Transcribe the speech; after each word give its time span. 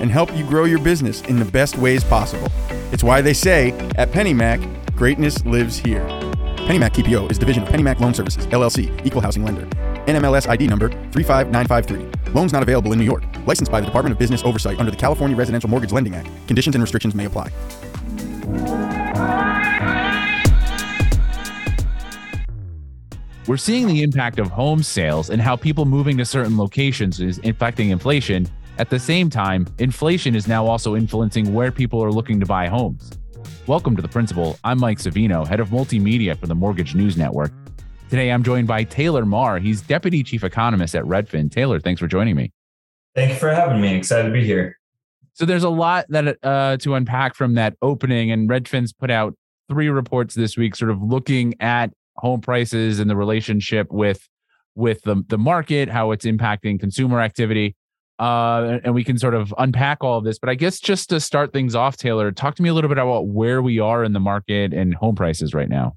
and 0.00 0.10
help 0.10 0.34
you 0.36 0.44
grow 0.44 0.64
your 0.64 0.80
business 0.80 1.22
in 1.22 1.38
the 1.38 1.44
best 1.44 1.78
ways 1.78 2.02
possible. 2.02 2.48
It's 2.92 3.04
why 3.04 3.20
they 3.20 3.34
say 3.34 3.70
at 3.96 4.10
PennyMac, 4.10 4.96
greatness 4.96 5.44
lives 5.44 5.78
here. 5.78 6.04
PennyMac 6.66 6.90
TPO 6.90 7.30
is 7.30 7.38
division 7.38 7.62
of 7.62 7.68
PennyMac 7.68 8.00
Loan 8.00 8.14
Services, 8.14 8.46
LLC, 8.48 9.06
equal 9.06 9.20
housing 9.20 9.44
lender. 9.44 9.66
NMLS 10.06 10.48
ID 10.48 10.66
number 10.66 10.88
35953. 11.12 12.32
Loans 12.32 12.52
not 12.52 12.62
available 12.62 12.92
in 12.92 12.98
New 12.98 13.04
York. 13.04 13.24
Licensed 13.46 13.70
by 13.70 13.80
the 13.80 13.86
Department 13.86 14.12
of 14.12 14.18
Business 14.18 14.42
Oversight 14.44 14.78
under 14.78 14.90
the 14.90 14.96
California 14.96 15.36
Residential 15.36 15.68
Mortgage 15.68 15.92
Lending 15.92 16.14
Act. 16.14 16.28
Conditions 16.46 16.74
and 16.74 16.82
restrictions 16.82 17.14
may 17.14 17.26
apply. 17.26 17.50
We're 23.46 23.56
seeing 23.56 23.88
the 23.88 24.02
impact 24.02 24.38
of 24.38 24.48
home 24.48 24.82
sales 24.82 25.30
and 25.30 25.42
how 25.42 25.56
people 25.56 25.84
moving 25.84 26.16
to 26.18 26.24
certain 26.24 26.56
locations 26.56 27.20
is 27.20 27.40
affecting 27.42 27.90
inflation. 27.90 28.46
At 28.78 28.88
the 28.88 28.98
same 28.98 29.28
time, 29.28 29.66
inflation 29.78 30.34
is 30.34 30.48
now 30.48 30.66
also 30.66 30.96
influencing 30.96 31.52
where 31.52 31.70
people 31.70 32.02
are 32.02 32.12
looking 32.12 32.40
to 32.40 32.46
buy 32.46 32.66
homes. 32.66 33.10
Welcome 33.66 33.94
to 33.96 34.02
The 34.02 34.08
Principal. 34.08 34.58
I'm 34.64 34.80
Mike 34.80 34.98
Savino, 34.98 35.46
head 35.46 35.60
of 35.60 35.68
multimedia 35.68 36.38
for 36.38 36.46
the 36.46 36.54
Mortgage 36.54 36.94
News 36.94 37.16
Network. 37.16 37.52
Today, 38.08 38.32
I'm 38.32 38.42
joined 38.42 38.66
by 38.66 38.84
Taylor 38.84 39.24
Marr. 39.26 39.58
He's 39.58 39.82
deputy 39.82 40.22
chief 40.22 40.42
economist 40.42 40.94
at 40.94 41.04
Redfin. 41.04 41.50
Taylor, 41.50 41.78
thanks 41.78 42.00
for 42.00 42.06
joining 42.06 42.36
me. 42.36 42.52
Thank 43.14 43.30
you 43.30 43.36
for 43.36 43.50
having 43.50 43.80
me. 43.80 43.94
Excited 43.94 44.28
to 44.28 44.32
be 44.32 44.44
here. 44.44 44.78
So 45.34 45.44
there's 45.44 45.64
a 45.64 45.70
lot 45.70 46.06
that 46.08 46.38
uh, 46.42 46.76
to 46.78 46.94
unpack 46.94 47.34
from 47.34 47.54
that 47.54 47.76
opening, 47.82 48.30
and 48.30 48.48
Redfin's 48.48 48.92
put 48.92 49.10
out 49.10 49.34
three 49.68 49.88
reports 49.88 50.34
this 50.34 50.56
week, 50.56 50.74
sort 50.74 50.90
of 50.90 51.02
looking 51.02 51.54
at 51.60 51.92
home 52.16 52.40
prices 52.40 52.98
and 52.98 53.08
the 53.08 53.16
relationship 53.16 53.92
with 53.92 54.26
with 54.74 55.02
the 55.02 55.22
the 55.28 55.38
market, 55.38 55.88
how 55.88 56.10
it's 56.10 56.24
impacting 56.24 56.80
consumer 56.80 57.20
activity. 57.20 57.76
Uh, 58.20 58.78
and 58.84 58.94
we 58.94 59.02
can 59.02 59.18
sort 59.18 59.34
of 59.34 59.54
unpack 59.56 60.04
all 60.04 60.18
of 60.18 60.24
this. 60.24 60.38
But 60.38 60.50
I 60.50 60.54
guess 60.54 60.78
just 60.78 61.08
to 61.08 61.20
start 61.20 61.54
things 61.54 61.74
off, 61.74 61.96
Taylor, 61.96 62.30
talk 62.30 62.54
to 62.56 62.62
me 62.62 62.68
a 62.68 62.74
little 62.74 62.88
bit 62.88 62.98
about 62.98 63.28
where 63.28 63.62
we 63.62 63.80
are 63.80 64.04
in 64.04 64.12
the 64.12 64.20
market 64.20 64.74
and 64.74 64.94
home 64.94 65.16
prices 65.16 65.54
right 65.54 65.70
now. 65.70 65.96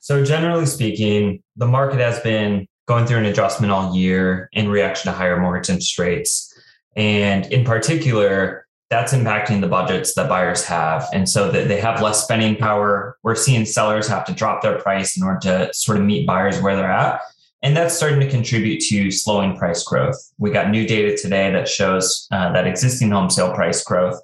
So, 0.00 0.24
generally 0.24 0.66
speaking, 0.66 1.42
the 1.56 1.66
market 1.66 1.98
has 1.98 2.20
been 2.20 2.68
going 2.86 3.04
through 3.04 3.18
an 3.18 3.24
adjustment 3.24 3.72
all 3.72 3.96
year 3.96 4.48
in 4.52 4.68
reaction 4.68 5.10
to 5.10 5.18
higher 5.18 5.40
mortgage 5.40 5.68
interest 5.68 5.98
rates. 5.98 6.54
And 6.94 7.46
in 7.52 7.64
particular, 7.64 8.68
that's 8.88 9.12
impacting 9.12 9.60
the 9.60 9.66
budgets 9.66 10.14
that 10.14 10.28
buyers 10.28 10.64
have. 10.64 11.06
And 11.12 11.28
so 11.28 11.50
that 11.50 11.66
they 11.66 11.80
have 11.80 12.00
less 12.00 12.22
spending 12.22 12.56
power. 12.56 13.18
We're 13.24 13.34
seeing 13.34 13.66
sellers 13.66 14.06
have 14.06 14.24
to 14.26 14.32
drop 14.32 14.62
their 14.62 14.78
price 14.78 15.16
in 15.16 15.24
order 15.24 15.40
to 15.40 15.74
sort 15.74 15.98
of 15.98 16.04
meet 16.04 16.26
buyers 16.28 16.60
where 16.62 16.76
they're 16.76 16.90
at. 16.90 17.20
And 17.62 17.76
that's 17.76 17.94
starting 17.94 18.20
to 18.20 18.30
contribute 18.30 18.80
to 18.82 19.10
slowing 19.10 19.56
price 19.56 19.82
growth. 19.82 20.16
We 20.38 20.50
got 20.50 20.70
new 20.70 20.86
data 20.86 21.16
today 21.16 21.50
that 21.50 21.68
shows 21.68 22.28
uh, 22.30 22.52
that 22.52 22.66
existing 22.66 23.10
home 23.10 23.30
sale 23.30 23.52
price 23.52 23.82
growth, 23.82 24.20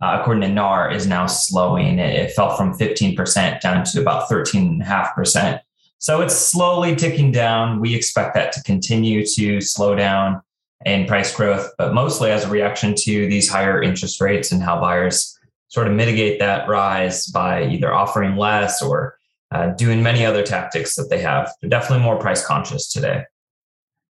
uh, 0.00 0.18
according 0.20 0.42
to 0.42 0.48
NAR, 0.48 0.90
is 0.90 1.06
now 1.06 1.26
slowing. 1.26 1.98
It, 1.98 2.14
it 2.14 2.32
fell 2.32 2.56
from 2.56 2.78
15% 2.78 3.60
down 3.60 3.84
to 3.84 4.00
about 4.00 4.30
13.5%. 4.30 5.60
So 5.98 6.22
it's 6.22 6.34
slowly 6.34 6.96
ticking 6.96 7.30
down. 7.30 7.80
We 7.80 7.94
expect 7.94 8.34
that 8.34 8.52
to 8.52 8.62
continue 8.62 9.26
to 9.34 9.60
slow 9.60 9.94
down 9.94 10.40
in 10.86 11.06
price 11.06 11.34
growth, 11.34 11.70
but 11.76 11.92
mostly 11.92 12.30
as 12.30 12.44
a 12.44 12.48
reaction 12.48 12.94
to 12.96 13.26
these 13.26 13.50
higher 13.50 13.82
interest 13.82 14.20
rates 14.20 14.52
and 14.52 14.62
how 14.62 14.80
buyers 14.80 15.36
sort 15.66 15.88
of 15.88 15.92
mitigate 15.92 16.38
that 16.38 16.68
rise 16.68 17.26
by 17.26 17.66
either 17.66 17.92
offering 17.92 18.36
less 18.36 18.80
or 18.80 19.17
uh, 19.50 19.68
doing 19.70 20.02
many 20.02 20.24
other 20.24 20.42
tactics 20.42 20.94
that 20.96 21.08
they 21.10 21.20
have. 21.20 21.52
They're 21.60 21.70
definitely 21.70 22.04
more 22.04 22.18
price 22.18 22.44
conscious 22.44 22.88
today. 22.90 23.24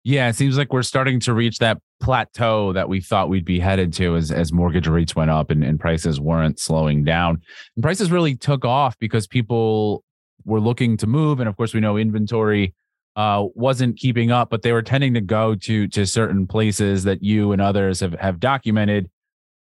Yeah, 0.03 0.29
it 0.29 0.35
seems 0.35 0.57
like 0.57 0.71
we're 0.71 0.83
starting 0.83 1.19
to 1.21 1.33
reach 1.33 1.57
that 1.57 1.79
plateau 1.99 2.71
that 2.73 2.87
we 2.87 3.01
thought 3.01 3.27
we'd 3.27 3.43
be 3.43 3.59
headed 3.59 3.91
to 3.93 4.15
as, 4.15 4.31
as 4.31 4.53
mortgage 4.53 4.87
rates 4.87 5.15
went 5.15 5.31
up 5.31 5.51
and, 5.51 5.63
and 5.63 5.79
prices 5.79 6.19
weren't 6.19 6.59
slowing 6.59 7.03
down. 7.03 7.41
And 7.75 7.83
prices 7.83 8.09
really 8.09 8.35
took 8.35 8.63
off 8.63 8.97
because 8.99 9.27
people 9.27 10.05
were 10.45 10.61
looking 10.61 10.95
to 10.97 11.07
move. 11.07 11.39
And 11.39 11.49
of 11.49 11.57
course, 11.57 11.73
we 11.73 11.81
know 11.81 11.97
inventory 11.97 12.73
uh, 13.17 13.47
wasn't 13.53 13.97
keeping 13.97 14.31
up, 14.31 14.49
but 14.49 14.61
they 14.61 14.71
were 14.71 14.81
tending 14.81 15.13
to 15.15 15.21
go 15.21 15.55
to 15.55 15.87
to 15.87 16.05
certain 16.05 16.47
places 16.47 17.03
that 17.03 17.21
you 17.21 17.51
and 17.51 17.61
others 17.61 17.99
have 17.99 18.13
have 18.13 18.39
documented. 18.39 19.09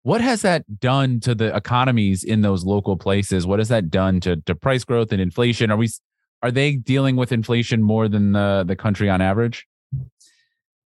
What 0.03 0.21
has 0.21 0.41
that 0.43 0.79
done 0.79 1.19
to 1.21 1.35
the 1.35 1.55
economies 1.55 2.23
in 2.23 2.41
those 2.41 2.63
local 2.63 2.95
places? 2.95 3.45
What 3.45 3.59
has 3.59 3.67
that 3.67 3.89
done 3.89 4.19
to 4.21 4.37
to 4.37 4.55
price 4.55 4.83
growth 4.83 5.11
and 5.11 5.21
inflation? 5.21 5.71
Are 5.71 5.77
we 5.77 5.89
are 6.41 6.51
they 6.51 6.75
dealing 6.75 7.15
with 7.15 7.31
inflation 7.31 7.81
more 7.81 8.07
than 8.07 8.31
the 8.31 8.63
the 8.65 8.75
country 8.75 9.09
on 9.09 9.21
average? 9.21 9.67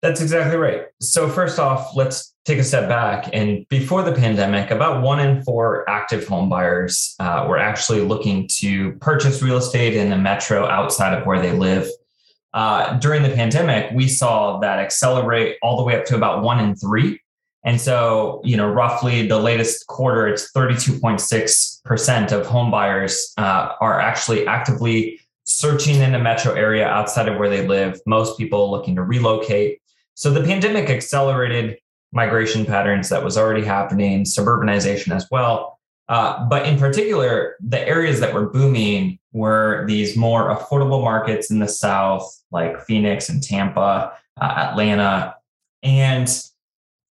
That's 0.03 0.21
exactly 0.21 0.57
right. 0.57 0.85
So 1.01 1.29
first 1.29 1.59
off, 1.59 1.97
let's 1.97 2.35
take 2.45 2.59
a 2.59 2.65
step 2.65 2.89
back. 2.89 3.29
And 3.33 3.67
before 3.69 4.03
the 4.03 4.13
pandemic, 4.13 4.71
about 4.71 5.03
one 5.03 5.19
in 5.19 5.43
four 5.43 5.89
active 5.91 6.27
home 6.27 6.49
buyers 6.49 7.17
uh, 7.19 7.47
were 7.49 7.59
actually 7.59 8.03
looking 8.03 8.49
to 8.59 8.93
purchase 9.01 9.43
real 9.43 9.57
estate 9.57 9.95
in 9.95 10.09
the 10.09 10.17
metro 10.17 10.67
outside 10.67 11.19
of 11.19 11.27
where 11.27 11.41
they 11.43 11.53
live. 11.53 11.89
Uh, 12.55 12.97
during 12.99 13.23
the 13.23 13.31
pandemic, 13.31 13.91
we 13.93 14.07
saw 14.07 14.59
that 14.61 14.79
accelerate 14.79 15.57
all 15.63 15.77
the 15.77 15.83
way 15.83 15.97
up 15.99 16.05
to 16.07 16.15
about 16.15 16.43
one 16.43 16.61
in 16.61 16.77
three. 16.77 17.21
And 17.65 17.81
so, 17.81 18.41
you 18.45 18.57
know, 18.57 18.69
roughly 18.69 19.27
the 19.27 19.39
latest 19.39 19.87
quarter, 19.89 20.29
it's 20.29 20.53
32.6% 20.53 22.33
of 22.33 22.47
home 22.47 22.71
buyers 22.71 23.33
uh, 23.37 23.73
are 23.81 24.01
actually 24.01 24.47
actively 24.47 25.21
searching 25.45 25.97
in 25.97 26.15
a 26.15 26.19
metro 26.19 26.53
area 26.53 26.87
outside 26.87 27.29
of 27.29 27.37
where 27.39 27.49
they 27.49 27.67
live. 27.67 28.01
Most 28.07 28.39
people 28.39 28.71
looking 28.71 28.95
to 28.97 29.03
relocate. 29.03 29.81
So 30.15 30.31
the 30.31 30.43
pandemic 30.43 30.89
accelerated 30.89 31.79
migration 32.13 32.65
patterns 32.65 33.09
that 33.09 33.25
was 33.25 33.37
already 33.37 33.65
happening, 33.65 34.25
suburbanization 34.25 35.15
as 35.15 35.27
well. 35.31 35.79
Uh, 36.09 36.47
but 36.49 36.67
in 36.67 36.79
particular, 36.79 37.57
the 37.61 37.87
areas 37.87 38.21
that 38.21 38.33
were 38.33 38.49
booming 38.49 39.19
were 39.33 39.85
these 39.87 40.17
more 40.17 40.57
affordable 40.57 41.03
markets 41.03 41.51
in 41.51 41.59
the 41.59 41.69
South, 41.69 42.43
like 42.51 42.81
Phoenix 42.83 43.29
and 43.29 43.43
Tampa, 43.43 44.13
uh, 44.41 44.45
Atlanta. 44.45 45.35
And 45.83 46.29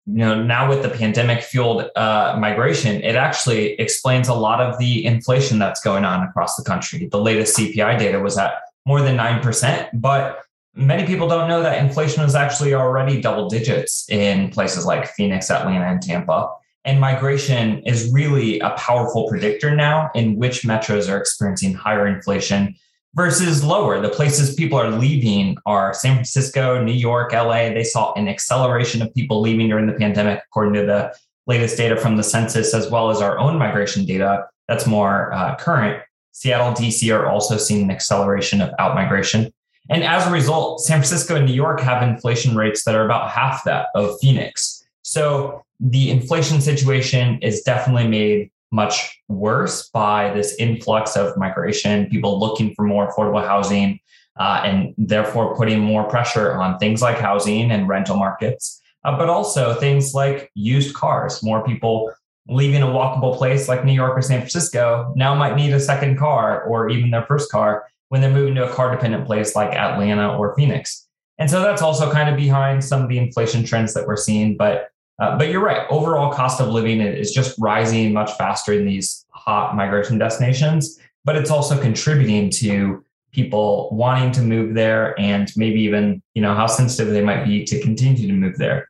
you 0.07 0.19
know, 0.19 0.41
now 0.41 0.69
with 0.69 0.84
the 0.84 0.90
pandemic 0.90 1.44
fueled 1.44 1.90
uh, 1.97 2.38
migration, 2.40 3.01
it 3.03 3.16
actually 3.16 3.73
explains 3.73 4.29
a 4.29 4.34
lot 4.34 4.62
of 4.62 4.78
the 4.79 5.06
inflation 5.06 5.59
that's 5.59 5.81
going 5.81 6.06
on 6.06 6.25
across 6.25 6.56
the 6.56 6.63
country. 6.63 7.09
The 7.12 7.19
latest 7.19 7.57
CPI 7.57 8.00
data 8.00 8.19
was 8.19 8.38
at 8.38 8.53
more 8.85 9.01
than 9.01 9.18
9%, 9.18 9.90
but 9.95 10.44
many 10.73 11.06
people 11.06 11.28
don't 11.28 11.50
know 11.50 11.62
that 11.62 11.84
inflation 11.84 12.23
was 12.23 12.35
actually 12.35 12.73
already 12.73 13.19
double 13.19 13.50
digits 13.50 14.09
in 14.09 14.50
places 14.50 14.85
like 14.85 15.07
Phoenix, 15.07 15.51
Atlanta, 15.51 15.85
and 15.85 16.01
Tampa. 16.01 16.51
And 16.85 17.01
migration 17.01 17.79
is 17.79 18.09
really 18.13 18.62
a 18.62 18.69
powerful 18.72 19.28
predictor 19.28 19.75
now 19.75 20.09
in 20.16 20.38
which 20.38 20.62
metros 20.62 21.12
are 21.12 21.18
experiencing 21.18 21.74
higher 21.74 22.07
inflation 22.07 22.75
versus 23.13 23.63
lower. 23.63 24.00
The 24.01 24.09
places 24.09 24.56
people 24.56 24.79
are 24.79 24.91
leaving 24.91 25.57
are 25.66 25.94
San 25.94 26.16
Francisco, 26.16 26.84
New 26.84 26.94
York, 26.94 27.34
LA. 27.34 27.69
They 27.69 27.84
saw 27.84 28.13
an 28.13 28.28
acceleration 28.28 29.01
of 29.01 29.13
people 29.13 29.41
leaving 29.41 29.69
during 29.69 29.88
the 29.88 29.94
pandemic, 29.94 30.41
according 30.47 30.73
to 30.73 30.85
the 30.85 31.16
latest 31.47 31.78
data 31.78 31.95
from 31.95 32.18
the 32.18 32.23
census, 32.23 32.74
as 32.74 32.92
well 32.92 33.09
as 33.09 33.21
our 33.21 33.39
own 33.39 33.57
migration 33.57 34.06
data 34.06 34.48
that's 34.68 34.86
more 34.86 35.33
uh, 35.33 35.56
current. 35.56 36.04
Seattle, 36.31 36.74
DC 36.74 37.13
are 37.18 37.27
also 37.27 37.57
seeing 37.57 37.83
an 37.83 37.92
acceleration 37.92 38.62
of 38.62 38.69
outmigration. 38.80 39.51
And 39.89 40.03
as 40.03 40.27
a 40.27 40.31
result, 40.31 40.81
San 40.81 40.98
Francisco 40.98 41.36
and 41.36 41.45
New 41.45 41.53
York 41.53 41.80
have 41.80 42.03
inflation 42.03 42.56
rates 42.56 42.83
that 42.83 42.94
are 42.94 43.06
about 43.06 43.31
half 43.31 43.63
that 43.63 43.88
of 43.95 44.19
Phoenix. 44.19 44.83
So 45.03 45.63
the 45.80 46.12
inflation 46.12 46.60
situation 46.60 47.39
is 47.42 47.62
definitely 47.62 48.07
made 48.07 48.51
much 48.71 49.21
worse 49.27 49.89
by 49.89 50.33
this 50.33 50.55
influx 50.59 51.15
of 51.15 51.37
migration, 51.37 52.07
people 52.07 52.39
looking 52.39 52.73
for 52.75 52.85
more 52.85 53.11
affordable 53.11 53.45
housing, 53.45 53.99
uh, 54.39 54.61
and 54.63 54.93
therefore 54.97 55.55
putting 55.55 55.79
more 55.79 56.03
pressure 56.03 56.53
on 56.53 56.77
things 56.77 57.01
like 57.01 57.17
housing 57.17 57.71
and 57.71 57.87
rental 57.87 58.17
markets, 58.17 58.81
uh, 59.05 59.17
but 59.17 59.29
also 59.29 59.73
things 59.75 60.13
like 60.13 60.51
used 60.53 60.93
cars. 60.95 61.41
More 61.43 61.63
people 61.63 62.11
leaving 62.49 62.81
a 62.81 62.87
walkable 62.87 63.37
place 63.37 63.67
like 63.67 63.83
New 63.83 63.93
York 63.93 64.17
or 64.17 64.21
San 64.21 64.39
Francisco 64.39 65.13
now 65.15 65.35
might 65.35 65.55
need 65.55 65.73
a 65.73 65.79
second 65.79 66.17
car 66.17 66.63
or 66.63 66.89
even 66.89 67.11
their 67.11 67.25
first 67.25 67.51
car 67.51 67.85
when 68.09 68.21
they're 68.21 68.31
moving 68.31 68.55
to 68.55 68.69
a 68.69 68.73
car 68.73 68.91
dependent 68.91 69.25
place 69.25 69.55
like 69.55 69.73
Atlanta 69.73 70.37
or 70.37 70.55
Phoenix. 70.55 71.07
And 71.39 71.49
so 71.49 71.61
that's 71.61 71.81
also 71.81 72.11
kind 72.11 72.29
of 72.29 72.37
behind 72.37 72.83
some 72.83 73.03
of 73.03 73.09
the 73.09 73.17
inflation 73.17 73.63
trends 73.63 73.93
that 73.93 74.07
we're 74.07 74.17
seeing. 74.17 74.55
But 74.57 74.89
Uh, 75.19 75.37
but 75.37 75.49
you're 75.49 75.63
right. 75.63 75.87
Overall 75.89 76.31
cost 76.31 76.61
of 76.61 76.67
living 76.67 77.01
is 77.01 77.31
just 77.31 77.57
rising 77.57 78.13
much 78.13 78.31
faster 78.37 78.73
in 78.73 78.85
these 78.85 79.25
hot 79.31 79.75
migration 79.75 80.17
destinations, 80.17 80.99
but 81.25 81.35
it's 81.35 81.49
also 81.49 81.79
contributing 81.79 82.49
to 82.51 83.03
people 83.31 83.89
wanting 83.91 84.31
to 84.31 84.41
move 84.41 84.73
there 84.73 85.19
and 85.19 85.51
maybe 85.55 85.79
even, 85.81 86.21
you 86.33 86.41
know, 86.41 86.53
how 86.53 86.67
sensitive 86.67 87.13
they 87.13 87.23
might 87.23 87.45
be 87.45 87.63
to 87.63 87.79
continue 87.81 88.27
to 88.27 88.33
move 88.33 88.57
there. 88.57 88.89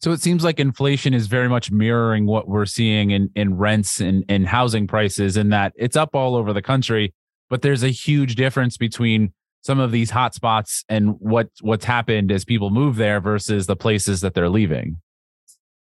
So 0.00 0.12
it 0.12 0.20
seems 0.20 0.44
like 0.44 0.60
inflation 0.60 1.14
is 1.14 1.26
very 1.26 1.48
much 1.48 1.70
mirroring 1.70 2.26
what 2.26 2.48
we're 2.48 2.66
seeing 2.66 3.10
in, 3.10 3.30
in 3.34 3.56
rents 3.56 4.00
and, 4.00 4.24
and 4.28 4.46
housing 4.46 4.86
prices, 4.86 5.36
in 5.36 5.48
that 5.50 5.72
it's 5.76 5.96
up 5.96 6.14
all 6.14 6.36
over 6.36 6.52
the 6.52 6.62
country, 6.62 7.14
but 7.48 7.62
there's 7.62 7.82
a 7.82 7.88
huge 7.88 8.34
difference 8.36 8.76
between 8.76 9.32
some 9.62 9.80
of 9.80 9.90
these 9.90 10.12
hotspots 10.12 10.84
and 10.88 11.16
what 11.18 11.48
what's 11.60 11.84
happened 11.84 12.30
as 12.30 12.44
people 12.44 12.70
move 12.70 12.96
there 12.96 13.20
versus 13.20 13.66
the 13.66 13.74
places 13.74 14.20
that 14.20 14.34
they're 14.34 14.48
leaving. 14.48 15.00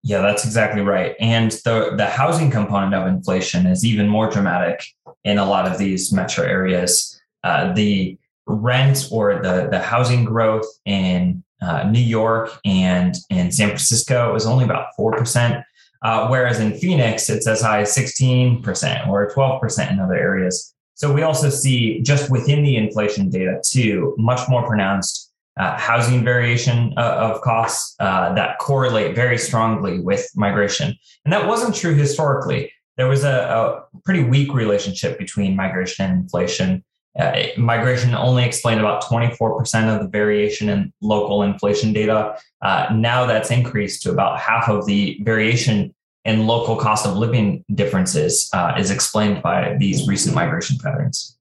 Yeah, 0.04 0.20
that's 0.20 0.44
exactly 0.44 0.82
right. 0.82 1.14
And 1.20 1.52
the 1.64 1.94
the 1.96 2.06
housing 2.06 2.50
component 2.50 2.92
of 2.94 3.06
inflation 3.06 3.66
is 3.66 3.84
even 3.84 4.08
more 4.08 4.28
dramatic 4.28 4.84
in 5.22 5.38
a 5.38 5.44
lot 5.44 5.70
of 5.70 5.78
these 5.78 6.12
metro 6.12 6.44
areas. 6.44 7.20
Uh, 7.44 7.72
the 7.72 8.18
rent 8.46 9.08
or 9.12 9.40
the 9.42 9.68
the 9.70 9.78
housing 9.80 10.24
growth 10.24 10.66
in 10.86 11.44
uh, 11.60 11.84
New 11.84 12.00
York 12.00 12.58
and 12.64 13.14
in 13.30 13.52
San 13.52 13.68
Francisco 13.68 14.34
is 14.34 14.44
only 14.44 14.64
about 14.64 14.88
four 14.96 15.12
percent, 15.12 15.64
uh, 16.02 16.26
whereas 16.26 16.58
in 16.58 16.74
Phoenix 16.74 17.30
it's 17.30 17.46
as 17.46 17.62
high 17.62 17.82
as 17.82 17.92
sixteen 17.92 18.60
percent 18.60 19.08
or 19.08 19.30
twelve 19.30 19.60
percent 19.60 19.92
in 19.92 20.00
other 20.00 20.16
areas. 20.16 20.74
So 20.94 21.12
we 21.12 21.22
also 21.22 21.48
see 21.48 22.00
just 22.02 22.28
within 22.28 22.64
the 22.64 22.76
inflation 22.76 23.30
data 23.30 23.60
too 23.64 24.16
much 24.18 24.48
more 24.48 24.66
pronounced 24.66 25.21
uh, 25.58 25.76
housing 25.76 26.24
variation 26.24 26.94
uh, 26.96 27.30
of 27.32 27.40
costs 27.42 27.94
uh, 28.00 28.32
that 28.34 28.58
correlate 28.58 29.14
very 29.14 29.38
strongly 29.38 30.00
with 30.00 30.28
migration. 30.34 30.96
And 31.24 31.32
that 31.32 31.46
wasn't 31.46 31.74
true 31.74 31.94
historically. 31.94 32.72
There 32.96 33.08
was 33.08 33.24
a, 33.24 33.84
a 33.92 34.00
pretty 34.04 34.24
weak 34.24 34.52
relationship 34.54 35.18
between 35.18 35.56
migration 35.56 36.04
and 36.10 36.22
inflation. 36.22 36.84
Uh, 37.18 37.44
migration 37.58 38.14
only 38.14 38.44
explained 38.44 38.80
about 38.80 39.02
24% 39.02 39.94
of 39.94 40.02
the 40.02 40.08
variation 40.08 40.68
in 40.68 40.92
local 41.02 41.42
inflation 41.42 41.92
data. 41.92 42.38
Uh, 42.62 42.88
now 42.94 43.26
that's 43.26 43.50
increased 43.50 44.02
to 44.02 44.10
about 44.10 44.38
half 44.38 44.68
of 44.68 44.86
the 44.86 45.18
variation 45.22 45.94
in 46.24 46.46
local 46.46 46.76
cost 46.76 47.06
of 47.06 47.16
living 47.16 47.64
differences 47.74 48.48
uh, 48.54 48.74
is 48.78 48.90
explained 48.90 49.42
by 49.42 49.76
these 49.78 50.06
recent 50.06 50.34
migration 50.34 50.78
patterns. 50.78 51.36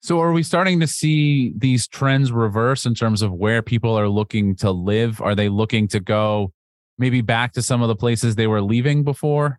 So 0.00 0.20
are 0.20 0.32
we 0.32 0.42
starting 0.42 0.80
to 0.80 0.86
see 0.86 1.52
these 1.56 1.88
trends 1.88 2.30
reverse 2.30 2.86
in 2.86 2.94
terms 2.94 3.20
of 3.20 3.32
where 3.32 3.62
people 3.62 3.98
are 3.98 4.08
looking 4.08 4.54
to 4.56 4.70
live? 4.70 5.20
Are 5.20 5.34
they 5.34 5.48
looking 5.48 5.88
to 5.88 6.00
go 6.00 6.52
maybe 6.98 7.20
back 7.20 7.52
to 7.54 7.62
some 7.62 7.82
of 7.82 7.88
the 7.88 7.96
places 7.96 8.36
they 8.36 8.46
were 8.46 8.62
leaving 8.62 9.02
before? 9.02 9.58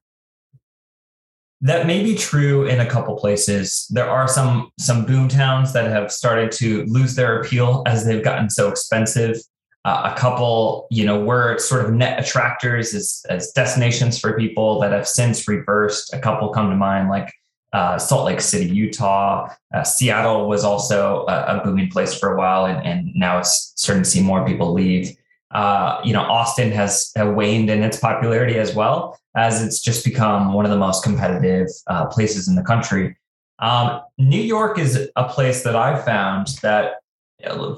That 1.62 1.88
may 1.88 2.04
be 2.04 2.16
true 2.16 2.68
in 2.68 2.80
a 2.80 2.86
couple 2.86 3.18
places. 3.18 3.86
There 3.90 4.10
are 4.10 4.30
some 4.30 4.72
some 4.80 5.06
boom 5.06 5.28
towns 5.28 5.74
that 5.74 5.92
have 5.92 6.10
started 6.10 6.54
to 6.54 6.86
lose 6.86 7.16
their 7.16 7.42
appeal 7.42 7.84
as 7.86 8.06
they've 8.06 8.24
gotten 8.24 8.50
so 8.50 8.70
expensive. 8.70 9.36
Uh, 9.84 10.14
a 10.14 10.18
couple, 10.18 10.88
you 10.90 11.06
know, 11.06 11.20
were 11.20 11.58
sort 11.58 11.84
of 11.84 11.92
net 11.94 12.20
attractors 12.20 12.94
as, 12.94 13.26
as 13.30 13.52
destinations 13.52 14.20
for 14.20 14.38
people 14.38 14.80
that 14.80 14.92
have 14.92 15.08
since 15.08 15.48
reversed. 15.48 16.14
A 16.14 16.20
couple 16.20 16.50
come 16.50 16.70
to 16.70 16.76
mind, 16.76 17.10
like 17.10 17.34
uh, 17.74 17.98
Salt 17.98 18.26
Lake 18.26 18.42
City, 18.42 18.66
Utah. 18.66 19.50
Uh, 19.74 19.84
Seattle 19.84 20.48
was 20.48 20.64
also 20.64 21.26
a, 21.28 21.60
a, 21.60 21.62
booming 21.64 21.90
place 21.90 22.18
for 22.18 22.34
a 22.34 22.38
while, 22.38 22.66
and, 22.66 22.86
and, 22.86 23.14
now 23.14 23.38
it's 23.38 23.74
starting 23.76 24.04
to 24.04 24.10
see 24.10 24.22
more 24.22 24.46
people 24.46 24.74
leave. 24.74 25.16
Uh, 25.52 26.00
you 26.04 26.14
know, 26.14 26.22
Austin 26.22 26.72
has 26.72 27.12
waned 27.16 27.70
in 27.70 27.84
its 27.84 28.00
popularity 28.00 28.58
as 28.58 28.74
well 28.74 29.20
as 29.36 29.64
it's 29.64 29.82
just 29.82 30.04
become 30.04 30.54
one 30.54 30.66
of 30.66 30.72
the 30.72 30.78
most 30.78 31.04
competitive 31.04 31.68
uh, 31.88 32.06
places 32.08 32.48
in 32.48 32.56
the 32.56 32.64
country. 32.64 33.16
Um, 33.60 34.02
New 34.18 34.42
York 34.42 34.80
is 34.80 35.10
a 35.16 35.30
place 35.30 35.64
that 35.64 35.76
I've 35.76 36.04
found 36.06 36.48
that 36.62 36.96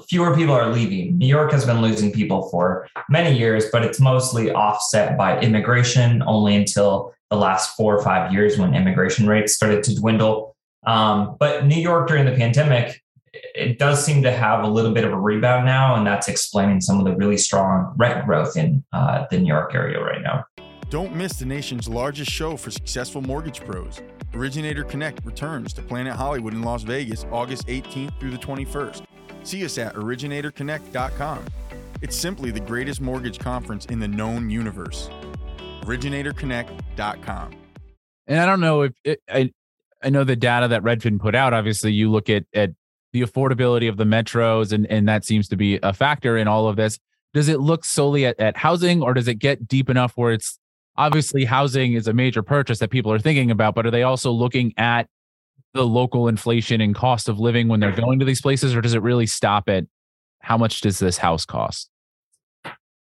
fewer 0.08 0.34
people 0.34 0.54
are 0.54 0.72
leaving. 0.72 1.18
New 1.18 1.26
York 1.26 1.52
has 1.52 1.64
been 1.64 1.82
losing 1.82 2.12
people 2.12 2.48
for 2.50 2.88
many 3.08 3.36
years, 3.36 3.66
but 3.70 3.84
it's 3.84 4.00
mostly 4.00 4.50
offset 4.52 5.16
by 5.16 5.40
immigration 5.40 6.22
only 6.26 6.56
until 6.56 7.14
the 7.32 7.38
last 7.38 7.74
four 7.76 7.96
or 7.96 8.02
five 8.02 8.30
years 8.30 8.58
when 8.58 8.74
immigration 8.74 9.26
rates 9.26 9.54
started 9.54 9.82
to 9.84 9.94
dwindle. 9.96 10.54
Um, 10.86 11.36
but 11.40 11.64
New 11.64 11.80
York 11.80 12.06
during 12.06 12.26
the 12.26 12.32
pandemic, 12.32 13.00
it 13.32 13.78
does 13.78 14.04
seem 14.04 14.22
to 14.22 14.30
have 14.30 14.64
a 14.64 14.66
little 14.66 14.92
bit 14.92 15.04
of 15.04 15.12
a 15.12 15.18
rebound 15.18 15.64
now, 15.64 15.94
and 15.94 16.06
that's 16.06 16.28
explaining 16.28 16.82
some 16.82 16.98
of 16.98 17.06
the 17.06 17.16
really 17.16 17.38
strong 17.38 17.94
rent 17.96 18.26
growth 18.26 18.58
in 18.58 18.84
uh, 18.92 19.24
the 19.30 19.38
New 19.38 19.46
York 19.46 19.74
area 19.74 19.98
right 19.98 20.20
now. 20.20 20.44
Don't 20.90 21.16
miss 21.16 21.38
the 21.38 21.46
nation's 21.46 21.88
largest 21.88 22.30
show 22.30 22.54
for 22.54 22.70
successful 22.70 23.22
mortgage 23.22 23.64
pros. 23.64 24.02
Originator 24.34 24.84
Connect 24.84 25.24
returns 25.24 25.72
to 25.72 25.80
Planet 25.80 26.12
Hollywood 26.12 26.52
in 26.52 26.60
Las 26.60 26.82
Vegas 26.82 27.24
August 27.32 27.66
18th 27.66 28.20
through 28.20 28.32
the 28.32 28.36
21st. 28.36 29.04
See 29.42 29.64
us 29.64 29.78
at 29.78 29.94
originatorconnect.com. 29.94 31.46
It's 32.02 32.14
simply 32.14 32.50
the 32.50 32.60
greatest 32.60 33.00
mortgage 33.00 33.38
conference 33.38 33.86
in 33.86 34.00
the 34.00 34.08
known 34.08 34.50
universe. 34.50 35.08
originatorconnect.com. 36.96 37.52
And 38.26 38.40
I 38.40 38.46
don't 38.46 38.60
know 38.60 38.82
if 38.82 38.92
it, 39.04 39.20
I 39.28 39.50
I 40.02 40.10
know 40.10 40.24
the 40.24 40.36
data 40.36 40.68
that 40.68 40.82
Redfin 40.82 41.20
put 41.20 41.34
out 41.34 41.52
obviously 41.52 41.92
you 41.92 42.10
look 42.10 42.30
at 42.30 42.44
at 42.54 42.70
the 43.12 43.22
affordability 43.22 43.88
of 43.88 43.96
the 43.96 44.04
metros 44.04 44.72
and 44.72 44.86
and 44.86 45.08
that 45.08 45.24
seems 45.24 45.48
to 45.48 45.56
be 45.56 45.78
a 45.82 45.92
factor 45.92 46.36
in 46.36 46.48
all 46.48 46.68
of 46.68 46.76
this. 46.76 46.98
Does 47.34 47.48
it 47.48 47.60
look 47.60 47.84
solely 47.84 48.26
at, 48.26 48.38
at 48.38 48.56
housing 48.56 49.02
or 49.02 49.14
does 49.14 49.28
it 49.28 49.34
get 49.34 49.66
deep 49.66 49.88
enough 49.88 50.12
where 50.16 50.32
it's 50.32 50.58
obviously 50.96 51.44
housing 51.44 51.94
is 51.94 52.06
a 52.06 52.12
major 52.12 52.42
purchase 52.42 52.78
that 52.80 52.90
people 52.90 53.10
are 53.12 53.18
thinking 53.18 53.50
about, 53.50 53.74
but 53.74 53.86
are 53.86 53.90
they 53.90 54.02
also 54.02 54.30
looking 54.30 54.74
at 54.76 55.08
the 55.72 55.86
local 55.86 56.28
inflation 56.28 56.82
and 56.82 56.94
cost 56.94 57.30
of 57.30 57.38
living 57.38 57.66
when 57.68 57.80
they're 57.80 57.92
going 57.92 58.18
to 58.18 58.26
these 58.26 58.42
places, 58.42 58.74
or 58.74 58.82
does 58.82 58.92
it 58.92 59.00
really 59.00 59.24
stop 59.24 59.70
at 59.70 59.84
how 60.40 60.58
much 60.58 60.82
does 60.82 60.98
this 60.98 61.16
house 61.16 61.46
cost? 61.46 61.88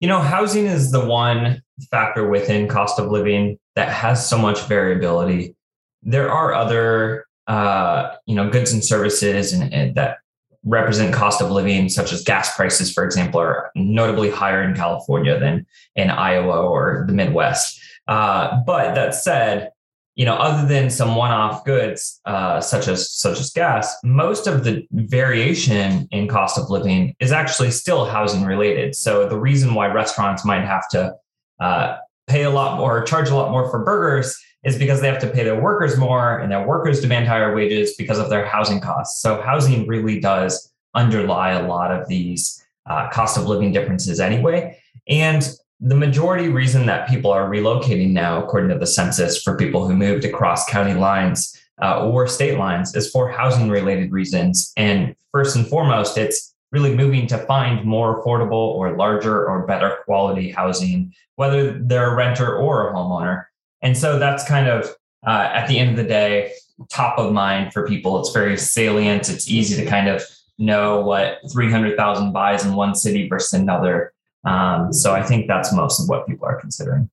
You 0.00 0.08
know, 0.08 0.20
housing 0.20 0.66
is 0.66 0.90
the 0.90 1.04
one 1.04 1.62
factor 1.90 2.28
within 2.28 2.68
cost 2.68 2.98
of 2.98 3.10
living 3.10 3.58
that 3.78 3.90
has 3.90 4.28
so 4.28 4.36
much 4.36 4.60
variability. 4.62 5.54
There 6.02 6.28
are 6.32 6.52
other, 6.52 7.26
uh, 7.46 8.16
you 8.26 8.34
know, 8.34 8.50
goods 8.50 8.72
and 8.72 8.84
services 8.84 9.52
and, 9.52 9.72
and 9.72 9.94
that 9.94 10.18
represent 10.64 11.14
cost 11.14 11.40
of 11.40 11.52
living, 11.52 11.88
such 11.88 12.12
as 12.12 12.24
gas 12.24 12.56
prices, 12.56 12.92
for 12.92 13.04
example, 13.04 13.38
are 13.40 13.70
notably 13.76 14.30
higher 14.30 14.64
in 14.64 14.74
California 14.74 15.38
than 15.38 15.64
in 15.94 16.10
Iowa 16.10 16.60
or 16.60 17.04
the 17.06 17.12
Midwest. 17.12 17.80
Uh, 18.08 18.60
but 18.66 18.96
that 18.96 19.14
said, 19.14 19.70
you 20.16 20.24
know, 20.24 20.34
other 20.34 20.66
than 20.66 20.90
some 20.90 21.14
one-off 21.14 21.64
goods 21.64 22.20
uh, 22.24 22.60
such 22.60 22.88
as 22.88 23.12
such 23.12 23.38
as 23.38 23.50
gas, 23.52 23.94
most 24.02 24.48
of 24.48 24.64
the 24.64 24.84
variation 24.90 26.08
in 26.10 26.26
cost 26.26 26.58
of 26.58 26.68
living 26.68 27.14
is 27.20 27.30
actually 27.30 27.70
still 27.70 28.06
housing 28.06 28.44
related. 28.44 28.96
So 28.96 29.28
the 29.28 29.38
reason 29.38 29.74
why 29.74 29.86
restaurants 29.86 30.44
might 30.44 30.64
have 30.64 30.88
to 30.88 31.14
uh, 31.60 31.98
pay 32.28 32.44
a 32.44 32.50
lot 32.50 32.78
more, 32.78 33.02
charge 33.02 33.30
a 33.30 33.34
lot 33.34 33.50
more 33.50 33.70
for 33.70 33.84
burgers, 33.84 34.36
is 34.64 34.78
because 34.78 35.00
they 35.00 35.08
have 35.08 35.20
to 35.20 35.28
pay 35.28 35.44
their 35.44 35.60
workers 35.60 35.96
more, 35.96 36.38
and 36.38 36.50
their 36.50 36.66
workers 36.66 37.00
demand 37.00 37.26
higher 37.26 37.54
wages 37.54 37.94
because 37.96 38.18
of 38.18 38.28
their 38.28 38.46
housing 38.46 38.80
costs. 38.80 39.22
So 39.22 39.40
housing 39.42 39.86
really 39.86 40.20
does 40.20 40.72
underlie 40.94 41.52
a 41.52 41.66
lot 41.66 41.90
of 41.90 42.08
these 42.08 42.64
uh, 42.86 43.08
cost 43.10 43.38
of 43.38 43.46
living 43.46 43.72
differences 43.72 44.20
anyway. 44.20 44.78
And 45.08 45.48
the 45.80 45.94
majority 45.94 46.48
reason 46.48 46.86
that 46.86 47.08
people 47.08 47.30
are 47.30 47.48
relocating 47.48 48.10
now, 48.10 48.42
according 48.42 48.70
to 48.70 48.78
the 48.78 48.86
census, 48.86 49.42
for 49.42 49.56
people 49.56 49.86
who 49.86 49.94
moved 49.94 50.24
across 50.24 50.68
county 50.68 50.94
lines 50.94 51.56
uh, 51.80 52.04
or 52.04 52.26
state 52.26 52.58
lines, 52.58 52.96
is 52.96 53.10
for 53.10 53.30
housing 53.30 53.68
related 53.68 54.10
reasons. 54.10 54.72
And 54.76 55.14
first 55.30 55.54
and 55.54 55.66
foremost, 55.66 56.18
it's 56.18 56.52
really 56.70 56.94
moving 56.94 57.26
to 57.26 57.38
find 57.38 57.84
more 57.84 58.22
affordable 58.22 58.52
or 58.52 58.96
larger 58.96 59.46
or 59.48 59.66
better 59.66 59.98
quality 60.04 60.50
housing, 60.50 61.14
whether 61.36 61.78
they're 61.78 62.12
a 62.12 62.14
renter 62.14 62.56
or 62.56 62.88
a 62.88 62.92
homeowner. 62.92 63.44
And 63.82 63.96
so 63.96 64.18
that's 64.18 64.46
kind 64.46 64.68
of 64.68 64.94
uh, 65.26 65.50
at 65.52 65.66
the 65.66 65.78
end 65.78 65.90
of 65.90 65.96
the 65.96 66.04
day, 66.04 66.52
top 66.90 67.18
of 67.18 67.32
mind 67.32 67.72
for 67.72 67.86
people. 67.86 68.20
It's 68.20 68.32
very 68.32 68.56
salient. 68.56 69.28
It's 69.28 69.48
easy 69.48 69.82
to 69.82 69.88
kind 69.88 70.08
of 70.08 70.22
know 70.58 71.00
what 71.00 71.38
300,000 71.52 72.32
buys 72.32 72.64
in 72.64 72.74
one 72.74 72.94
city 72.94 73.28
versus 73.28 73.52
another. 73.58 74.12
Um, 74.44 74.92
so 74.92 75.14
I 75.14 75.22
think 75.22 75.46
that's 75.46 75.72
most 75.72 76.00
of 76.00 76.08
what 76.08 76.26
people 76.26 76.46
are 76.46 76.60
considering. 76.60 77.10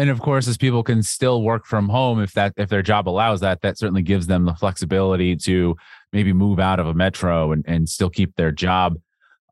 And 0.00 0.08
of 0.08 0.22
course, 0.22 0.48
as 0.48 0.56
people 0.56 0.82
can 0.82 1.02
still 1.02 1.42
work 1.42 1.66
from 1.66 1.90
home, 1.90 2.22
if 2.22 2.32
that 2.32 2.54
if 2.56 2.70
their 2.70 2.80
job 2.80 3.06
allows 3.06 3.40
that, 3.40 3.60
that 3.60 3.76
certainly 3.76 4.00
gives 4.00 4.26
them 4.26 4.46
the 4.46 4.54
flexibility 4.54 5.36
to 5.36 5.76
maybe 6.10 6.32
move 6.32 6.58
out 6.58 6.80
of 6.80 6.86
a 6.86 6.94
metro 6.94 7.52
and, 7.52 7.62
and 7.68 7.86
still 7.86 8.08
keep 8.08 8.34
their 8.36 8.50
job. 8.50 8.98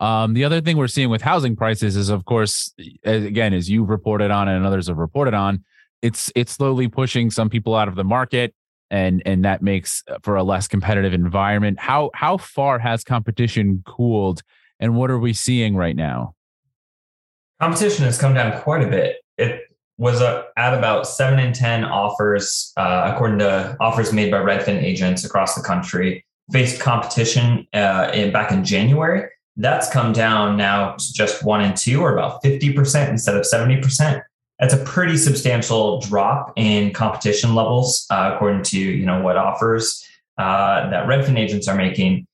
Um, 0.01 0.33
the 0.33 0.45
other 0.45 0.63
thing 0.63 0.79
we're 0.79 0.89
seeing 0.89 1.11
with 1.11 1.21
housing 1.21 1.55
prices 1.55 1.97
is, 1.97 2.09
of 2.09 2.25
course, 2.25 2.73
again, 3.05 3.53
as 3.53 3.69
you've 3.69 3.91
reported 3.91 4.31
on 4.31 4.49
and 4.49 4.65
others 4.65 4.89
have 4.89 4.97
reported 4.97 5.35
on, 5.35 5.65
it's 6.01 6.33
it's 6.35 6.53
slowly 6.53 6.89
pushing 6.89 7.31
some 7.31 7.51
people 7.51 7.75
out 7.75 7.89
of 7.89 7.95
the 7.95 8.05
market, 8.05 8.55
and 8.91 9.23
and 9.27 9.45
that 9.45 9.61
makes 9.61 10.03
for 10.23 10.37
a 10.37 10.43
less 10.43 10.67
competitive 10.67 11.13
environment. 11.13 11.79
How 11.79 12.11
how 12.15 12.39
far 12.39 12.79
has 12.79 13.05
competition 13.05 13.83
cooled, 13.85 14.41
and 14.81 14.97
what 14.97 15.11
are 15.11 15.19
we 15.19 15.35
seeing 15.35 15.77
right 15.77 15.95
now? 15.95 16.35
competition 17.61 18.05
has 18.05 18.19
come 18.19 18.35
down 18.35 18.59
quite 18.63 18.83
a 18.83 18.87
bit. 18.89 19.17
it 19.37 19.68
was 19.99 20.23
at 20.23 20.75
about 20.75 21.09
seven 21.09 21.41
in 21.41 21.53
10 21.53 21.85
offers, 21.85 22.73
uh, 22.77 23.11
according 23.13 23.41
to 23.41 23.77
offers 23.81 24.13
made 24.13 24.31
by 24.31 24.39
Redfin 24.39 24.81
agents 24.81 25.25
across 25.25 25.57
the 25.57 25.63
country, 25.63 26.25
faced 26.53 26.81
competition 26.81 27.67
uh, 27.75 28.11
in, 28.15 28.33
back 28.33 28.53
in 28.53 28.65
January. 28.65 29.29
That's 29.57 29.91
come 29.91 30.13
down 30.13 30.57
now 30.57 30.93
to 30.93 31.13
just 31.13 31.43
one 31.43 31.63
and 31.63 31.77
two, 31.77 32.01
or 32.01 32.13
about 32.13 32.43
50% 32.45 33.09
instead 33.09 33.37
of 33.37 33.43
70%. 33.43 34.23
That's 34.61 34.75
a 34.75 34.79
pretty 34.85 35.17
substantial 35.17 36.01
drop 36.01 36.53
in 36.57 36.93
competition 36.93 37.57
levels, 37.57 38.07
uh, 38.11 38.33
according 38.35 38.63
to 38.65 38.79
you 38.79 39.05
know 39.05 39.21
what 39.21 39.37
offers 39.37 40.05
uh, 40.39 40.89
that 40.91 41.07
Redfin 41.09 41.39
agents 41.39 41.67
are 41.67 41.77
making. 41.77 42.27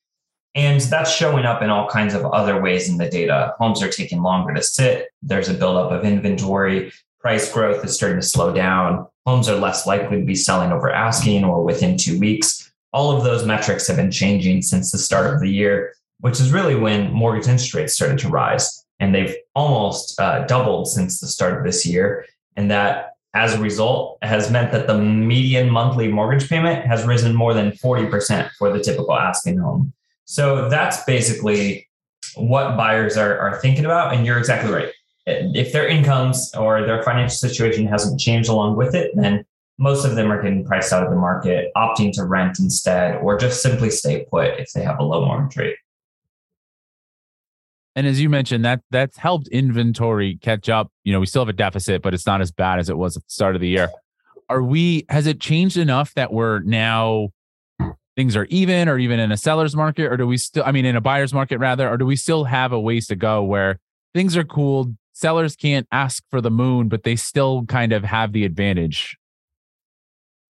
And 0.54 0.80
that's 0.82 1.12
showing 1.12 1.44
up 1.44 1.62
in 1.62 1.70
all 1.70 1.88
kinds 1.88 2.14
of 2.14 2.24
other 2.26 2.62
ways 2.62 2.88
in 2.88 2.96
the 2.96 3.08
data. 3.08 3.54
Homes 3.58 3.82
are 3.82 3.88
taking 3.88 4.22
longer 4.22 4.54
to 4.54 4.62
sit. 4.62 5.08
There's 5.20 5.48
a 5.48 5.54
buildup 5.54 5.90
of 5.90 6.04
inventory. 6.04 6.92
Price 7.24 7.50
growth 7.50 7.82
is 7.86 7.94
starting 7.94 8.20
to 8.20 8.26
slow 8.26 8.52
down. 8.52 9.06
Homes 9.24 9.48
are 9.48 9.56
less 9.56 9.86
likely 9.86 10.20
to 10.20 10.26
be 10.26 10.34
selling 10.34 10.72
over 10.72 10.92
asking 10.92 11.42
or 11.42 11.64
within 11.64 11.96
two 11.96 12.20
weeks. 12.20 12.70
All 12.92 13.16
of 13.16 13.24
those 13.24 13.46
metrics 13.46 13.86
have 13.86 13.96
been 13.96 14.10
changing 14.10 14.60
since 14.60 14.92
the 14.92 14.98
start 14.98 15.32
of 15.32 15.40
the 15.40 15.48
year, 15.48 15.94
which 16.20 16.38
is 16.38 16.52
really 16.52 16.74
when 16.74 17.10
mortgage 17.10 17.48
interest 17.48 17.72
rates 17.72 17.94
started 17.94 18.18
to 18.18 18.28
rise. 18.28 18.84
And 19.00 19.14
they've 19.14 19.34
almost 19.54 20.20
uh, 20.20 20.44
doubled 20.44 20.86
since 20.86 21.18
the 21.18 21.26
start 21.26 21.56
of 21.56 21.64
this 21.64 21.86
year. 21.86 22.26
And 22.56 22.70
that, 22.70 23.12
as 23.32 23.54
a 23.54 23.58
result, 23.58 24.18
has 24.20 24.50
meant 24.50 24.70
that 24.72 24.86
the 24.86 24.98
median 24.98 25.70
monthly 25.70 26.08
mortgage 26.08 26.50
payment 26.50 26.84
has 26.84 27.06
risen 27.06 27.34
more 27.34 27.54
than 27.54 27.70
40% 27.70 28.50
for 28.58 28.70
the 28.70 28.80
typical 28.80 29.14
asking 29.14 29.56
home. 29.56 29.94
So 30.26 30.68
that's 30.68 31.02
basically 31.04 31.88
what 32.34 32.76
buyers 32.76 33.16
are, 33.16 33.38
are 33.38 33.58
thinking 33.62 33.86
about. 33.86 34.12
And 34.12 34.26
you're 34.26 34.36
exactly 34.36 34.70
right. 34.70 34.92
If 35.26 35.72
their 35.72 35.88
incomes 35.88 36.54
or 36.54 36.84
their 36.84 37.02
financial 37.02 37.36
situation 37.36 37.86
hasn't 37.86 38.20
changed 38.20 38.48
along 38.48 38.76
with 38.76 38.94
it, 38.94 39.12
then 39.14 39.44
most 39.78 40.04
of 40.04 40.14
them 40.14 40.30
are 40.30 40.40
getting 40.42 40.64
priced 40.64 40.92
out 40.92 41.02
of 41.02 41.10
the 41.10 41.16
market, 41.16 41.70
opting 41.76 42.12
to 42.12 42.24
rent 42.24 42.58
instead, 42.58 43.16
or 43.16 43.38
just 43.38 43.62
simply 43.62 43.90
stay 43.90 44.26
put 44.30 44.58
if 44.60 44.72
they 44.72 44.82
have 44.82 44.98
a 44.98 45.02
low 45.02 45.24
mortgage 45.24 45.56
rate. 45.56 45.76
And 47.96 48.06
as 48.06 48.20
you 48.20 48.28
mentioned, 48.28 48.64
that 48.64 48.82
that's 48.90 49.16
helped 49.16 49.48
inventory 49.48 50.36
catch 50.42 50.68
up. 50.68 50.90
You 51.04 51.12
know, 51.12 51.20
we 51.20 51.26
still 51.26 51.42
have 51.42 51.48
a 51.48 51.52
deficit, 51.54 52.02
but 52.02 52.12
it's 52.12 52.26
not 52.26 52.40
as 52.40 52.50
bad 52.50 52.78
as 52.78 52.88
it 52.88 52.98
was 52.98 53.16
at 53.16 53.22
the 53.22 53.30
start 53.30 53.54
of 53.54 53.60
the 53.60 53.68
year. 53.68 53.88
Are 54.48 54.62
we? 54.62 55.06
Has 55.08 55.26
it 55.26 55.40
changed 55.40 55.76
enough 55.76 56.12
that 56.14 56.32
we're 56.32 56.60
now 56.60 57.30
things 58.16 58.36
are 58.36 58.44
even 58.46 58.88
or 58.88 58.98
even 58.98 59.18
in 59.18 59.32
a 59.32 59.36
seller's 59.36 59.74
market 59.74 60.06
or 60.06 60.16
do 60.16 60.26
we 60.26 60.36
still 60.36 60.62
i 60.64 60.70
mean 60.70 60.84
in 60.84 60.94
a 60.94 61.00
buyer's 61.00 61.34
market 61.34 61.58
rather 61.58 61.88
or 61.88 61.96
do 61.96 62.06
we 62.06 62.14
still 62.14 62.44
have 62.44 62.72
a 62.72 62.78
ways 62.78 63.08
to 63.08 63.16
go 63.16 63.42
where 63.42 63.80
things 64.14 64.36
are 64.36 64.44
cool 64.44 64.94
sellers 65.14 65.56
can't 65.56 65.86
ask 65.90 66.22
for 66.30 66.40
the 66.40 66.50
moon 66.50 66.88
but 66.88 67.02
they 67.02 67.16
still 67.16 67.64
kind 67.66 67.92
of 67.92 68.04
have 68.04 68.32
the 68.32 68.44
advantage 68.44 69.16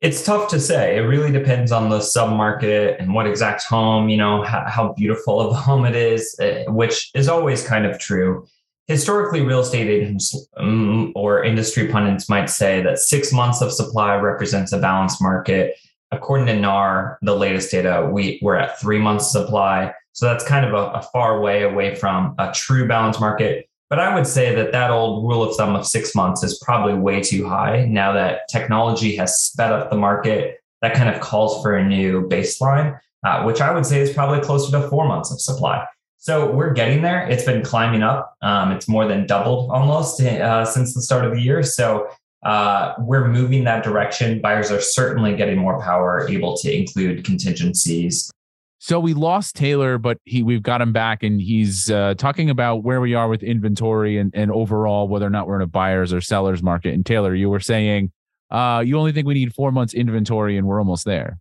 it's 0.00 0.24
tough 0.24 0.50
to 0.50 0.58
say 0.58 0.96
it 0.96 1.00
really 1.00 1.30
depends 1.30 1.70
on 1.70 1.88
the 1.88 2.00
sub 2.00 2.30
market 2.30 2.98
and 2.98 3.14
what 3.14 3.26
exact 3.26 3.62
home 3.64 4.08
you 4.08 4.16
know 4.16 4.42
how, 4.42 4.64
how 4.66 4.92
beautiful 4.94 5.40
of 5.40 5.52
a 5.52 5.54
home 5.54 5.84
it 5.84 5.94
is 5.94 6.36
eh, 6.40 6.64
which 6.68 7.10
is 7.14 7.28
always 7.28 7.66
kind 7.66 7.86
of 7.86 7.98
true 7.98 8.46
historically 8.86 9.40
real 9.40 9.60
estate 9.60 9.88
agents 9.88 10.48
um, 10.58 11.12
or 11.14 11.44
industry 11.44 11.88
pundits 11.88 12.28
might 12.28 12.50
say 12.50 12.82
that 12.82 12.98
six 12.98 13.32
months 13.32 13.62
of 13.62 13.72
supply 13.72 14.14
represents 14.16 14.72
a 14.72 14.78
balanced 14.78 15.22
market 15.22 15.74
according 16.14 16.46
to 16.46 16.58
NAR, 16.58 17.18
the 17.22 17.34
latest 17.34 17.70
data, 17.70 18.08
we, 18.10 18.38
we're 18.42 18.56
at 18.56 18.80
three 18.80 18.98
months 18.98 19.30
supply. 19.30 19.92
So 20.12 20.26
that's 20.26 20.44
kind 20.44 20.64
of 20.64 20.72
a, 20.72 20.98
a 20.98 21.02
far 21.12 21.40
way 21.40 21.62
away 21.62 21.94
from 21.94 22.34
a 22.38 22.52
true 22.52 22.86
balanced 22.86 23.20
market. 23.20 23.68
But 23.94 24.02
I 24.02 24.12
would 24.12 24.26
say 24.26 24.52
that 24.56 24.72
that 24.72 24.90
old 24.90 25.22
rule 25.22 25.44
of 25.44 25.54
thumb 25.54 25.76
of 25.76 25.86
six 25.86 26.16
months 26.16 26.42
is 26.42 26.58
probably 26.58 26.94
way 26.94 27.20
too 27.20 27.48
high 27.48 27.84
now 27.84 28.12
that 28.14 28.48
technology 28.48 29.14
has 29.14 29.38
sped 29.40 29.70
up 29.70 29.88
the 29.88 29.96
market. 29.96 30.58
That 30.82 30.94
kind 30.94 31.14
of 31.14 31.20
calls 31.20 31.62
for 31.62 31.76
a 31.76 31.84
new 31.86 32.28
baseline, 32.28 32.98
uh, 33.24 33.44
which 33.44 33.60
I 33.60 33.72
would 33.72 33.86
say 33.86 34.00
is 34.00 34.12
probably 34.12 34.40
closer 34.40 34.72
to 34.72 34.88
four 34.88 35.06
months 35.06 35.30
of 35.30 35.40
supply. 35.40 35.86
So 36.18 36.50
we're 36.50 36.72
getting 36.72 37.02
there. 37.02 37.24
It's 37.28 37.44
been 37.44 37.62
climbing 37.62 38.02
up. 38.02 38.34
Um, 38.42 38.72
it's 38.72 38.88
more 38.88 39.06
than 39.06 39.28
doubled 39.28 39.70
almost 39.70 40.20
uh, 40.20 40.64
since 40.64 40.92
the 40.92 41.00
start 41.00 41.24
of 41.24 41.30
the 41.30 41.40
year. 41.40 41.62
So 41.62 42.08
uh, 42.42 42.94
we're 42.98 43.28
moving 43.28 43.62
that 43.62 43.84
direction. 43.84 44.40
Buyers 44.40 44.72
are 44.72 44.80
certainly 44.80 45.36
getting 45.36 45.56
more 45.56 45.80
power, 45.80 46.26
able 46.28 46.56
to 46.56 46.76
include 46.76 47.24
contingencies. 47.24 48.28
So 48.84 49.00
we 49.00 49.14
lost 49.14 49.56
Taylor, 49.56 49.96
but 49.96 50.18
he 50.24 50.42
we've 50.42 50.62
got 50.62 50.82
him 50.82 50.92
back, 50.92 51.22
and 51.22 51.40
he's 51.40 51.90
uh, 51.90 52.12
talking 52.18 52.50
about 52.50 52.84
where 52.84 53.00
we 53.00 53.14
are 53.14 53.30
with 53.30 53.42
inventory 53.42 54.18
and, 54.18 54.30
and 54.34 54.52
overall 54.52 55.08
whether 55.08 55.26
or 55.26 55.30
not 55.30 55.46
we're 55.46 55.56
in 55.56 55.62
a 55.62 55.66
buyer's 55.66 56.12
or 56.12 56.20
seller's 56.20 56.62
market. 56.62 56.92
And 56.92 57.06
Taylor, 57.06 57.34
you 57.34 57.48
were 57.48 57.60
saying 57.60 58.12
uh, 58.50 58.82
you 58.84 58.98
only 58.98 59.12
think 59.12 59.26
we 59.26 59.32
need 59.32 59.54
four 59.54 59.72
months 59.72 59.94
inventory, 59.94 60.58
and 60.58 60.66
we're 60.66 60.80
almost 60.80 61.06
there. 61.06 61.38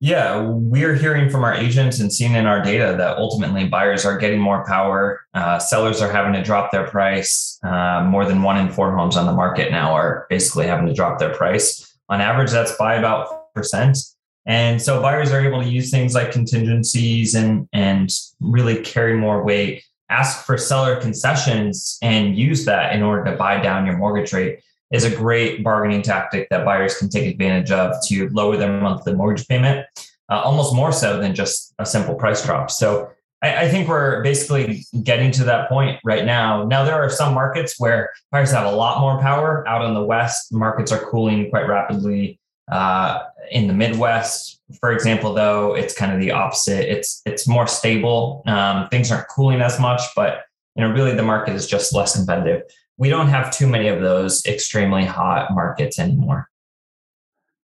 Yeah, 0.00 0.48
we're 0.48 0.94
hearing 0.94 1.28
from 1.28 1.44
our 1.44 1.52
agents 1.52 2.00
and 2.00 2.10
seeing 2.10 2.32
in 2.32 2.46
our 2.46 2.62
data 2.62 2.94
that 2.96 3.18
ultimately 3.18 3.68
buyers 3.68 4.06
are 4.06 4.16
getting 4.16 4.40
more 4.40 4.64
power. 4.64 5.26
Uh, 5.34 5.58
sellers 5.58 6.00
are 6.00 6.10
having 6.10 6.32
to 6.32 6.42
drop 6.42 6.72
their 6.72 6.86
price. 6.86 7.60
Uh, 7.64 8.02
more 8.04 8.24
than 8.24 8.40
one 8.40 8.56
in 8.56 8.72
four 8.72 8.96
homes 8.96 9.18
on 9.18 9.26
the 9.26 9.32
market 9.32 9.70
now 9.70 9.92
are 9.92 10.26
basically 10.30 10.66
having 10.66 10.86
to 10.86 10.94
drop 10.94 11.18
their 11.18 11.34
price. 11.34 11.98
On 12.08 12.22
average, 12.22 12.50
that's 12.50 12.74
by 12.78 12.94
about 12.94 13.52
percent. 13.52 13.98
And 14.46 14.80
so 14.80 15.02
buyers 15.02 15.32
are 15.32 15.44
able 15.44 15.62
to 15.62 15.68
use 15.68 15.90
things 15.90 16.14
like 16.14 16.30
contingencies 16.30 17.34
and 17.34 17.68
and 17.72 18.10
really 18.40 18.82
carry 18.82 19.16
more 19.16 19.44
weight. 19.44 19.82
Ask 20.08 20.46
for 20.46 20.56
seller 20.56 21.00
concessions 21.00 21.98
and 22.00 22.38
use 22.38 22.64
that 22.64 22.94
in 22.94 23.02
order 23.02 23.24
to 23.30 23.36
buy 23.36 23.60
down 23.60 23.86
your 23.86 23.96
mortgage 23.96 24.32
rate 24.32 24.60
is 24.92 25.04
a 25.04 25.14
great 25.14 25.64
bargaining 25.64 26.02
tactic 26.02 26.48
that 26.48 26.64
buyers 26.64 26.96
can 26.96 27.08
take 27.08 27.26
advantage 27.30 27.70
of 27.70 27.94
to 28.06 28.28
lower 28.28 28.56
their 28.56 28.80
monthly 28.80 29.14
mortgage 29.14 29.46
payment, 29.48 29.84
uh, 30.30 30.40
almost 30.40 30.74
more 30.74 30.92
so 30.92 31.20
than 31.20 31.34
just 31.34 31.74
a 31.78 31.86
simple 31.86 32.14
price 32.14 32.44
drop. 32.44 32.70
So 32.70 33.10
I, 33.42 33.64
I, 33.64 33.68
think 33.68 33.88
we're 33.88 34.22
basically 34.22 34.84
getting 35.02 35.30
to 35.32 35.44
that 35.44 35.68
point 35.68 35.98
right 36.04 36.24
now. 36.24 36.64
Now, 36.64 36.84
there 36.84 36.94
are 36.94 37.10
some 37.10 37.34
markets 37.34 37.74
where 37.78 38.10
buyers 38.30 38.52
have 38.52 38.66
a 38.66 38.76
lot 38.76 39.00
more 39.00 39.20
power. 39.20 39.66
Out 39.68 39.84
in 39.84 39.94
the 39.94 40.04
West, 40.04 40.52
markets 40.52 40.92
are 40.92 41.00
cooling 41.10 41.50
quite 41.50 41.68
rapidly. 41.68 42.38
Uh, 42.70 43.22
in 43.50 43.68
the 43.68 43.74
Midwest, 43.74 44.60
for 44.80 44.92
example, 44.92 45.32
though, 45.32 45.74
it's 45.74 45.94
kind 45.94 46.12
of 46.12 46.20
the 46.20 46.32
opposite. 46.32 46.90
It's 46.90 47.22
it's 47.24 47.46
more 47.46 47.66
stable. 47.66 48.42
Um, 48.46 48.88
things 48.88 49.10
aren't 49.10 49.28
cooling 49.28 49.60
as 49.60 49.78
much, 49.78 50.00
but 50.16 50.42
you 50.74 50.82
know, 50.82 50.90
really 50.90 51.14
the 51.14 51.22
market 51.22 51.54
is 51.54 51.66
just 51.66 51.94
less 51.94 52.16
competitive 52.16 52.62
we 52.98 53.08
don't 53.08 53.28
have 53.28 53.54
too 53.54 53.66
many 53.66 53.88
of 53.88 54.00
those 54.00 54.44
extremely 54.46 55.04
hot 55.04 55.52
markets 55.52 55.98
anymore. 55.98 56.48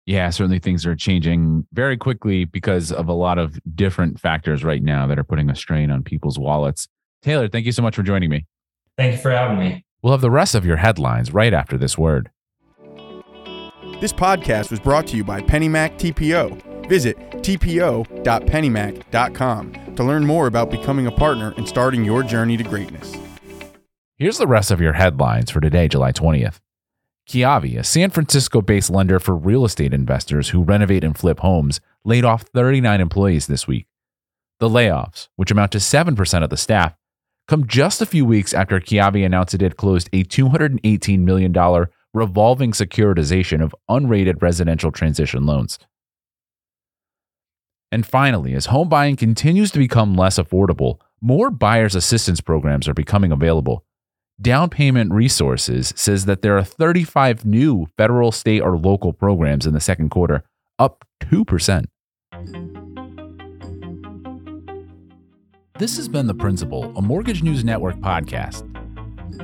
Yeah, 0.06 0.30
certainly 0.30 0.60
things 0.60 0.86
are 0.86 0.96
changing 0.96 1.68
very 1.74 1.98
quickly 1.98 2.46
because 2.46 2.94
of 2.94 3.10
a 3.10 3.14
lot 3.14 3.38
of 3.38 3.60
different 3.76 4.20
factors 4.20 4.64
right 4.64 4.82
now 4.82 5.06
that 5.08 5.20
are 5.20 5.24
putting 5.24 5.50
a 5.50 5.56
strain 5.56 5.92
on 5.92 6.02
people's 6.04 6.40
wallets. 6.40 6.88
Taylor, 7.22 7.50
thank 7.50 7.66
you 7.66 7.74
so 7.74 7.82
much 7.82 7.96
for 7.96 8.04
joining 8.04 8.30
me. 8.30 8.46
Thank 8.96 9.14
you 9.14 9.20
for 9.20 9.32
having 9.32 9.60
me. 9.60 9.86
We'll 10.02 10.14
have 10.14 10.22
the 10.22 10.32
rest 10.32 10.56
of 10.56 10.66
your 10.66 10.78
headlines 10.78 11.34
right 11.34 11.54
after 11.54 11.78
this 11.78 11.98
word. 11.98 12.30
This 14.00 14.14
podcast 14.14 14.70
was 14.70 14.80
brought 14.80 15.08
to 15.08 15.18
you 15.18 15.24
by 15.24 15.42
PennyMac 15.42 15.98
TPO. 15.98 16.88
Visit 16.88 17.18
tpo.pennymac.com 17.18 19.96
to 19.96 20.04
learn 20.04 20.24
more 20.24 20.46
about 20.46 20.70
becoming 20.70 21.08
a 21.08 21.12
partner 21.12 21.56
and 21.58 21.68
starting 21.68 22.06
your 22.06 22.22
journey 22.22 22.58
to 22.58 22.64
greatness. 22.64 23.18
Here's 24.18 24.38
the 24.38 24.46
rest 24.46 24.70
of 24.70 24.80
your 24.80 24.94
headlines 24.94 25.50
for 25.50 25.60
today, 25.60 25.88
July 25.88 26.12
20th. 26.12 26.60
Kiavi, 27.28 27.80
a 27.80 27.84
San 27.84 28.12
Francisco 28.12 28.62
based 28.62 28.92
lender 28.92 29.20
for 29.20 29.36
real 29.36 29.66
estate 29.66 29.96
investors 29.96 30.50
who 30.50 30.62
renovate 30.62 31.04
and 31.04 31.18
flip 31.18 31.40
homes, 31.40 31.82
laid 32.06 32.24
off 32.24 32.44
39 32.44 33.02
employees 33.02 33.48
this 33.48 33.68
week. 33.68 33.88
The 34.60 34.70
layoffs, 34.70 35.30
which 35.38 35.50
amount 35.50 35.72
to 35.72 35.80
7% 35.80 36.44
of 36.44 36.52
the 36.52 36.58
staff, 36.58 36.94
come 37.48 37.66
just 37.66 38.00
a 38.00 38.06
few 38.06 38.26
weeks 38.26 38.54
after 38.54 38.80
Kiavi 38.80 39.26
announced 39.26 39.56
it 39.56 39.62
had 39.62 39.76
closed 39.76 40.08
a 40.14 40.24
$218 40.24 41.22
million 41.22 41.52
revolving 42.14 42.72
securitization 42.72 43.64
of 43.64 43.76
unrated 43.90 44.42
residential 44.42 44.92
transition 44.92 45.46
loans. 45.46 45.78
And 47.92 48.06
finally, 48.06 48.54
as 48.54 48.68
home 48.68 48.90
buying 48.90 49.16
continues 49.16 49.72
to 49.72 49.80
become 49.80 50.16
less 50.16 50.38
affordable, 50.38 51.00
more 51.22 51.50
buyer's 51.50 51.96
assistance 51.96 52.42
programs 52.42 52.88
are 52.88 52.94
becoming 52.94 53.32
available. 53.32 53.84
Down 54.40 54.70
Payment 54.70 55.12
Resources 55.12 55.94
says 55.96 56.26
that 56.26 56.42
there 56.42 56.58
are 56.58 56.64
35 56.64 57.46
new 57.46 57.88
federal, 57.98 58.32
state, 58.32 58.62
or 58.62 58.78
local 58.78 59.14
programs 59.14 59.66
in 59.66 59.74
the 59.74 59.80
second 59.80 60.10
quarter, 60.10 60.44
up 60.78 61.06
2%. 61.22 61.86
This 65.80 65.98
has 65.98 66.08
been 66.08 66.28
The 66.28 66.36
Principal, 66.36 66.96
a 66.98 67.02
Mortgage 67.02 67.42
News 67.42 67.64
Network 67.64 67.96
podcast. 67.98 68.77